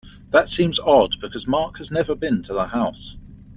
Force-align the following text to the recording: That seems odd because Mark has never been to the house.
That 0.31 0.49
seems 0.49 0.79
odd 0.79 1.17
because 1.21 1.45
Mark 1.45 1.77
has 1.77 1.91
never 1.91 2.15
been 2.15 2.41
to 2.41 2.53
the 2.53 2.69
house. 2.69 3.15